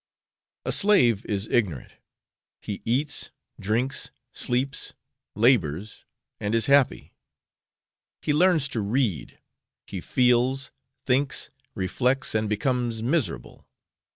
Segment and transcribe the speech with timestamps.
[0.65, 1.91] A slave is ignorant;
[2.59, 4.93] he eats, drinks, sleeps,
[5.35, 6.05] labours,
[6.39, 7.13] and is happy.
[8.19, 9.37] He learns to read;
[9.85, 10.71] he feels,
[11.05, 13.67] thinks, reflects, and becomes miserable.